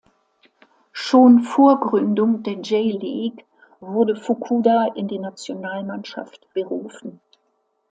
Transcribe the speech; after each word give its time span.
Schon 0.93 1.41
vor 1.43 1.79
Gründung 1.79 2.41
der 2.41 2.53
J-League 2.53 3.45
wurde 3.81 4.15
Fukuda 4.15 4.87
in 4.95 5.07
die 5.07 5.19
Nationalmannschaft 5.19 6.51
berufen. 6.55 7.21